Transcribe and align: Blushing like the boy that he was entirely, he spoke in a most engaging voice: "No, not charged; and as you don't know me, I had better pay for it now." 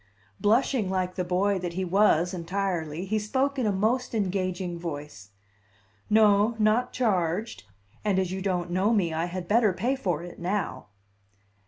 Blushing 0.39 0.89
like 0.89 1.13
the 1.13 1.23
boy 1.23 1.59
that 1.59 1.73
he 1.73 1.85
was 1.85 2.33
entirely, 2.33 3.05
he 3.05 3.19
spoke 3.19 3.59
in 3.59 3.67
a 3.67 3.71
most 3.71 4.15
engaging 4.15 4.79
voice: 4.79 5.29
"No, 6.09 6.55
not 6.57 6.91
charged; 6.91 7.65
and 8.03 8.17
as 8.17 8.31
you 8.31 8.41
don't 8.41 8.71
know 8.71 8.93
me, 8.95 9.13
I 9.13 9.25
had 9.25 9.47
better 9.47 9.73
pay 9.73 9.95
for 9.95 10.23
it 10.23 10.39
now." 10.39 10.87